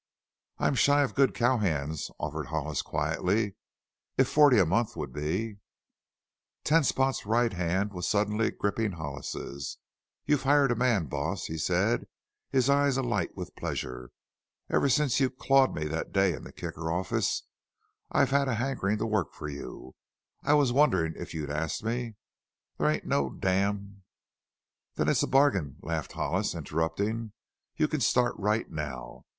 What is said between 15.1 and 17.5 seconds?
you clawed me that day in the Kicker office